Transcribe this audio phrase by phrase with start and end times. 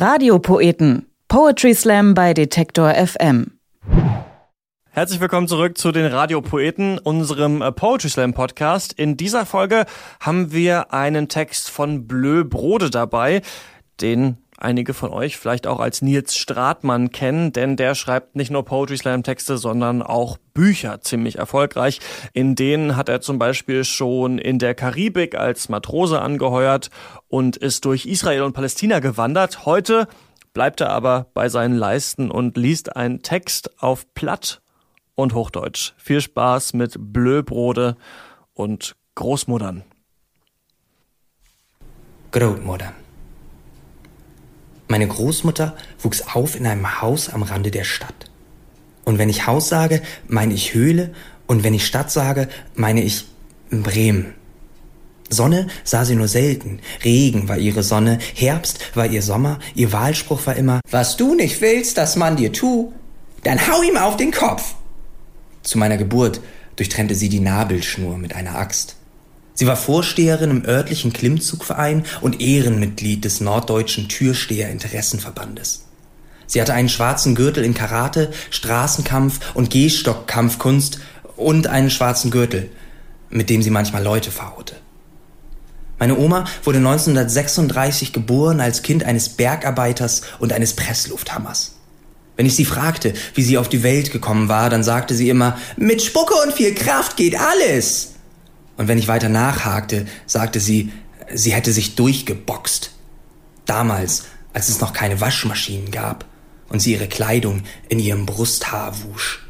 [0.00, 1.06] Radiopoeten.
[1.26, 3.58] Poetry Slam bei Detektor FM.
[4.90, 8.92] Herzlich willkommen zurück zu den Radiopoeten, unserem äh, Poetry Slam Podcast.
[8.92, 9.86] In dieser Folge
[10.20, 13.42] haben wir einen Text von Bleu Brode dabei,
[14.00, 18.64] den einige von euch vielleicht auch als Nils Stratmann kennen, denn der schreibt nicht nur
[18.64, 22.00] Poetry Slam Texte, sondern auch Bücher ziemlich erfolgreich.
[22.32, 26.90] In denen hat er zum Beispiel schon in der Karibik als Matrose angeheuert
[27.28, 29.64] und ist durch Israel und Palästina gewandert.
[29.64, 30.08] Heute
[30.52, 34.60] bleibt er aber bei seinen Leisten und liest einen Text auf Platt
[35.14, 35.94] und Hochdeutsch.
[35.96, 37.96] Viel Spaß mit Blöbrode
[38.54, 39.84] und Großmuttern.
[42.30, 43.07] Großmuttern.
[44.88, 48.30] Meine Großmutter wuchs auf in einem Haus am Rande der Stadt.
[49.04, 51.12] Und wenn ich Haus sage, meine ich Höhle,
[51.46, 53.24] und wenn ich Stadt sage, meine ich
[53.70, 54.34] Bremen.
[55.30, 60.46] Sonne sah sie nur selten, Regen war ihre Sonne, Herbst war ihr Sommer, ihr Wahlspruch
[60.46, 62.92] war immer, was du nicht willst, dass man dir tu,
[63.44, 64.74] dann hau ihm auf den Kopf.
[65.62, 66.40] Zu meiner Geburt
[66.76, 68.97] durchtrennte sie die Nabelschnur mit einer Axt.
[69.58, 75.80] Sie war Vorsteherin im örtlichen Klimmzugverein und Ehrenmitglied des Norddeutschen Türsteher-Interessenverbandes.
[76.46, 81.00] Sie hatte einen schwarzen Gürtel in Karate, Straßenkampf und Gehstockkampfkunst
[81.34, 82.70] und einen schwarzen Gürtel,
[83.30, 84.76] mit dem sie manchmal Leute verhaute.
[85.98, 91.74] Meine Oma wurde 1936 geboren als Kind eines Bergarbeiters und eines Presslufthammers.
[92.36, 95.58] Wenn ich sie fragte, wie sie auf die Welt gekommen war, dann sagte sie immer,
[95.76, 98.12] mit Spucke und viel Kraft geht alles.
[98.78, 100.92] Und wenn ich weiter nachhakte, sagte sie,
[101.34, 102.92] sie hätte sich durchgeboxt.
[103.66, 106.24] Damals, als es noch keine Waschmaschinen gab
[106.70, 109.46] und sie ihre Kleidung in ihrem Brusthaar wusch.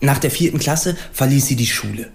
[0.00, 2.12] Nach der vierten Klasse verließ sie die Schule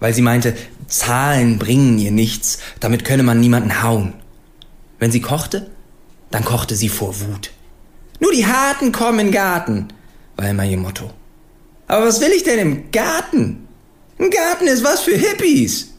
[0.00, 0.56] weil sie meinte,
[0.88, 4.14] Zahlen bringen ihr nichts, damit könne man niemanden hauen.
[4.98, 5.70] Wenn sie kochte,
[6.30, 7.52] dann kochte sie vor Wut.
[8.18, 9.88] Nur die Harten kommen in Garten,
[10.36, 11.10] war immer ihr Motto.
[11.86, 13.59] Aber was will ich denn im Garten?
[14.20, 15.94] Ein Garten ist was für Hippies.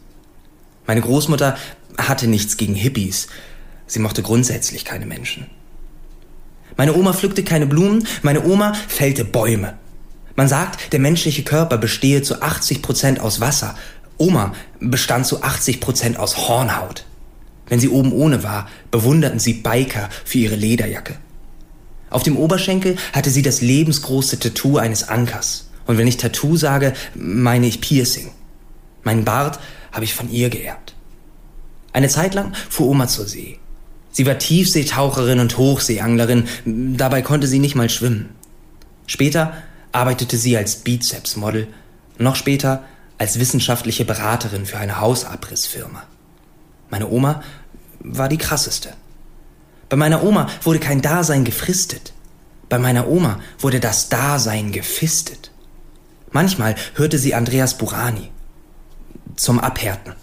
[0.86, 1.58] Meine Großmutter
[1.98, 3.28] hatte nichts gegen Hippies.
[3.88, 5.48] Sie mochte grundsätzlich keine Menschen.
[6.78, 9.74] Meine Oma pflückte keine Blumen, meine Oma fällte Bäume.
[10.36, 13.76] Man sagt, der menschliche Körper bestehe zu 80 Prozent aus Wasser.
[14.18, 17.06] Oma bestand zu 80 Prozent aus Hornhaut.
[17.68, 21.16] Wenn sie oben ohne war, bewunderten sie Biker für ihre Lederjacke.
[22.12, 25.71] Auf dem Oberschenkel hatte sie das lebensgroße Tattoo eines Ankers.
[25.86, 28.32] Und wenn ich Tattoo sage, meine ich Piercing.
[29.04, 29.60] Meinen Bart
[29.92, 30.96] habe ich von ihr geerbt.
[31.94, 33.60] Eine Zeit lang fuhr Oma zur See.
[34.12, 38.30] Sie war Tiefseetaucherin und Hochseeanglerin, dabei konnte sie nicht mal schwimmen.
[39.08, 39.54] Später
[39.92, 41.68] arbeitete sie als Bizepsmodel,
[42.18, 42.84] noch später
[43.18, 46.04] als wissenschaftliche Beraterin für eine Hausabrissfirma.
[46.90, 47.44] Meine Oma
[48.00, 48.94] war die krasseste.
[49.90, 52.14] Bei meiner Oma wurde kein Dasein gefristet.
[52.70, 55.51] Bei meiner Oma wurde das Dasein gefistet.
[56.32, 58.32] Manchmal hörte sie Andreas Burani
[59.36, 60.14] zum Abhärten.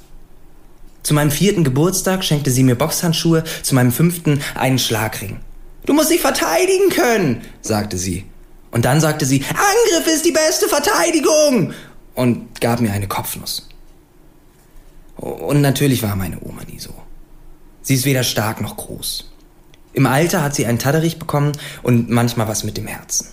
[1.02, 5.40] Zu meinem vierten Geburtstag schenkte sie mir Boxhandschuhe, zu meinem fünften einen Schlagring.
[5.86, 8.24] Du musst dich verteidigen können, sagte sie
[8.70, 11.72] und dann sagte sie, Angriff ist die beste Verteidigung
[12.14, 13.68] und gab mir eine Kopfnuss.
[15.16, 16.94] Und natürlich war meine Oma nie so.
[17.82, 19.32] Sie ist weder stark noch groß.
[19.94, 21.52] Im Alter hat sie einen Tadderich bekommen
[21.82, 23.28] und manchmal was mit dem Herzen.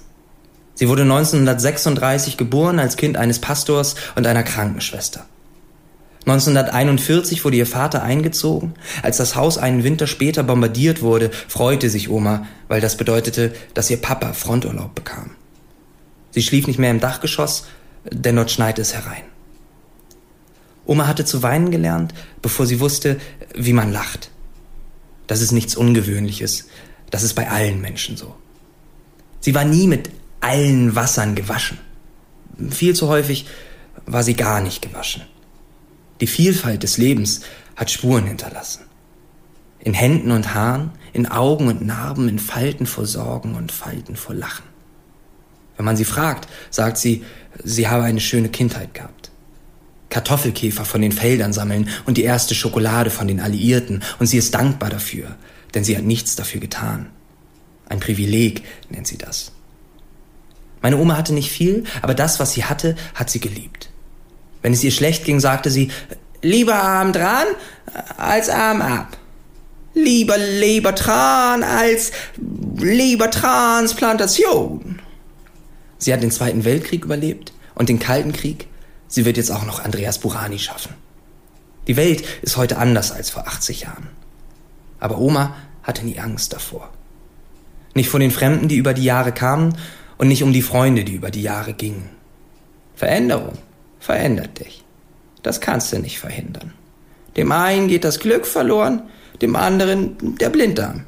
[0.75, 5.25] Sie wurde 1936 geboren als Kind eines Pastors und einer Krankenschwester.
[6.25, 8.73] 1941 wurde ihr Vater eingezogen.
[9.03, 13.89] Als das Haus einen Winter später bombardiert wurde, freute sich Oma, weil das bedeutete, dass
[13.89, 15.31] ihr Papa Fronturlaub bekam.
[16.31, 17.67] Sie schlief nicht mehr im Dachgeschoss,
[18.11, 19.23] denn dort schneite es herein.
[20.85, 23.17] Oma hatte zu weinen gelernt, bevor sie wusste,
[23.55, 24.31] wie man lacht.
[25.27, 26.67] Das ist nichts Ungewöhnliches.
[27.11, 28.35] Das ist bei allen Menschen so.
[29.39, 30.09] Sie war nie mit
[30.45, 31.79] allen Wassern gewaschen.
[32.69, 33.47] Viel zu häufig
[34.05, 35.23] war sie gar nicht gewaschen.
[36.21, 37.41] Die Vielfalt des Lebens
[37.75, 38.83] hat Spuren hinterlassen.
[39.79, 44.35] In Händen und Haaren, in Augen und Narben, in Falten vor Sorgen und Falten vor
[44.35, 44.65] Lachen.
[45.77, 47.25] Wenn man sie fragt, sagt sie,
[47.63, 49.31] sie habe eine schöne Kindheit gehabt.
[50.09, 54.53] Kartoffelkäfer von den Feldern sammeln und die erste Schokolade von den Alliierten und sie ist
[54.53, 55.35] dankbar dafür,
[55.73, 57.07] denn sie hat nichts dafür getan.
[57.89, 59.54] Ein Privileg nennt sie das.
[60.85, 63.89] Meine Oma hatte nicht viel, aber das, was sie hatte, hat sie geliebt.
[64.61, 65.89] Wenn es ihr schlecht ging, sagte sie,
[66.43, 67.47] lieber Arm dran
[68.17, 69.17] als Arm ab.
[69.95, 72.11] Lieber Lebertran als
[72.77, 75.01] Lebertransplantation.
[75.97, 78.67] Sie hat den Zweiten Weltkrieg überlebt und den Kalten Krieg.
[79.07, 80.93] Sie wird jetzt auch noch Andreas Burani schaffen.
[81.87, 84.09] Die Welt ist heute anders als vor 80 Jahren.
[84.99, 86.91] Aber Oma hatte nie Angst davor.
[87.95, 89.75] Nicht vor den Fremden, die über die Jahre kamen,
[90.17, 92.09] und nicht um die Freunde, die über die Jahre gingen.
[92.95, 93.53] Veränderung
[93.99, 94.83] verändert dich.
[95.43, 96.73] Das kannst du nicht verhindern.
[97.37, 99.03] Dem einen geht das Glück verloren,
[99.41, 101.03] dem anderen der Blinddarm.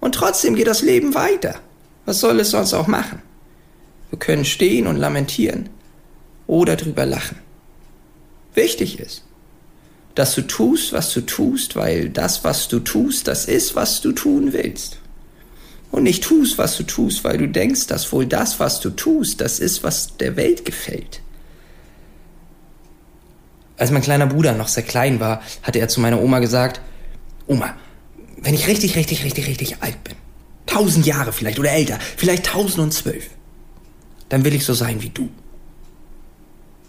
[0.00, 1.56] Und trotzdem geht das Leben weiter.
[2.04, 3.22] Was soll es sonst auch machen?
[4.10, 5.70] Wir können stehen und lamentieren
[6.46, 7.38] oder drüber lachen.
[8.54, 9.24] Wichtig ist,
[10.14, 14.12] dass du tust, was du tust, weil das, was du tust, das ist, was du
[14.12, 14.98] tun willst.
[15.94, 19.40] Und nicht tust, was du tust, weil du denkst, dass wohl das, was du tust,
[19.40, 21.20] das ist, was der Welt gefällt.
[23.76, 26.80] Als mein kleiner Bruder noch sehr klein war, hatte er zu meiner Oma gesagt,
[27.46, 27.76] Oma,
[28.38, 30.16] wenn ich richtig, richtig, richtig, richtig alt bin,
[30.66, 33.30] tausend Jahre vielleicht oder älter, vielleicht tausend und zwölf,
[34.30, 35.28] dann will ich so sein wie du.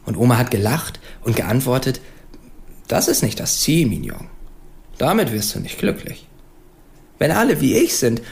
[0.07, 2.01] Und Oma hat gelacht und geantwortet,
[2.87, 4.29] das ist nicht das Ziel, Mignon.
[4.97, 6.27] Damit wirst du nicht glücklich.
[7.19, 8.23] Wenn alle wie ich sind,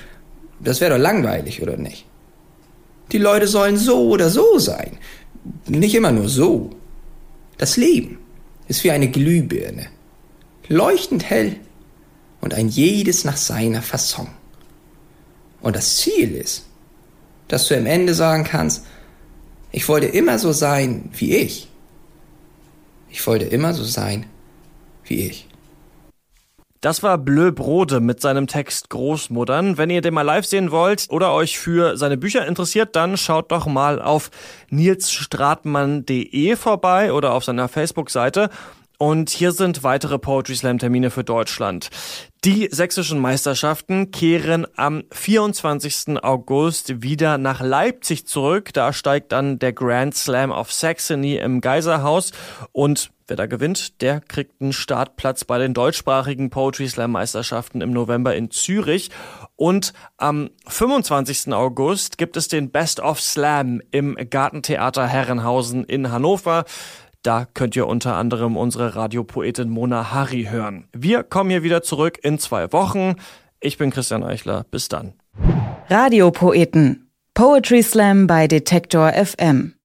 [0.67, 2.05] das wäre doch langweilig, oder nicht?
[3.11, 4.97] Die Leute sollen so oder so sein,
[5.67, 6.71] nicht immer nur so.
[7.57, 8.17] Das Leben
[8.67, 9.87] ist wie eine Glühbirne,
[10.67, 11.57] leuchtend hell
[12.41, 14.27] und ein jedes nach seiner Fasson.
[15.61, 16.65] Und das Ziel ist,
[17.47, 18.85] dass du am Ende sagen kannst,
[19.71, 21.69] ich wollte immer so sein wie ich.
[23.09, 24.25] Ich wollte immer so sein
[25.05, 25.47] wie ich.
[26.83, 29.77] Das war Bleu Brode mit seinem Text Großmuttern.
[29.77, 33.53] Wenn ihr den mal live sehen wollt oder euch für seine Bücher interessiert, dann schaut
[33.53, 34.31] doch mal auf
[34.69, 38.49] nilsstratmann.de vorbei oder auf seiner Facebook-Seite.
[39.03, 41.89] Und hier sind weitere Poetry Slam Termine für Deutschland.
[42.45, 46.23] Die sächsischen Meisterschaften kehren am 24.
[46.23, 48.71] August wieder nach Leipzig zurück.
[48.71, 52.31] Da steigt dann der Grand Slam of Saxony im Geiserhaus
[52.71, 57.91] und Wer da gewinnt, der kriegt einen Startplatz bei den deutschsprachigen Poetry Slam Meisterschaften im
[57.91, 59.11] November in Zürich.
[59.55, 61.53] Und am 25.
[61.53, 66.65] August gibt es den Best of Slam im Gartentheater Herrenhausen in Hannover.
[67.23, 70.89] Da könnt ihr unter anderem unsere Radiopoetin Mona Hari hören.
[70.91, 73.15] Wir kommen hier wieder zurück in zwei Wochen.
[73.61, 74.65] Ich bin Christian Eichler.
[74.69, 75.13] Bis dann.
[75.89, 77.09] Radiopoeten.
[77.33, 79.73] Poetry Slam bei Detektor FM.